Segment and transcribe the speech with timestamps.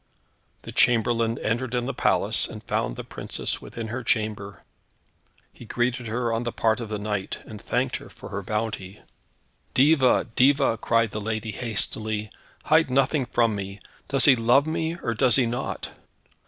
[0.63, 4.63] The chamberlain entered in the palace and found the princess within her chamber.
[5.53, 9.01] He greeted her on the part of the knight, and thanked her for her bounty.
[9.75, 12.31] "Diva, diva," cried the lady hastily,
[12.63, 15.91] "hide nothing from me; does he love me, or does he not?"